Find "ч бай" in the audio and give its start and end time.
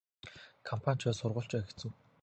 0.99-1.15, 1.49-1.65